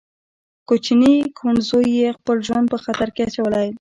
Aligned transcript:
کوچني 0.67 1.13
کوڼ 1.37 1.55
زوی 1.69 1.87
يې 1.99 2.09
خپل 2.17 2.37
ژوند 2.47 2.65
په 2.71 2.77
خطر 2.83 3.07
کې 3.15 3.21
اچولی. 3.27 3.67